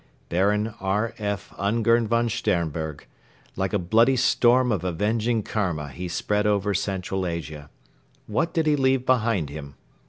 Baron 0.29 0.73
R. 0.79 1.13
F. 1.19 1.53
Ungern 1.59 2.07
von 2.07 2.27
Sternberg.... 2.27 3.05
Like 3.55 3.71
a 3.71 3.77
bloody 3.77 4.15
storm 4.15 4.71
of 4.71 4.83
avenging 4.83 5.43
Karma 5.43 5.89
he 5.89 6.07
spread 6.07 6.47
over 6.47 6.73
Central 6.73 7.23
Asia. 7.23 7.69
What 8.25 8.51
did 8.51 8.65
he 8.65 8.75
leave 8.75 9.05
behind 9.05 9.51
him? 9.51 9.75